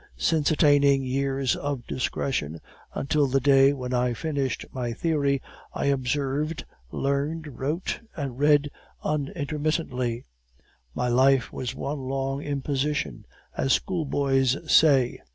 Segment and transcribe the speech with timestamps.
[0.17, 2.59] Since attaining years of discretion,
[2.95, 5.43] until the day when I finished my 'Theory,'
[5.75, 8.71] I observed, learned, wrote, and read
[9.03, 10.25] unintermittingly;
[10.95, 15.19] my life was one long imposition, as schoolboys say.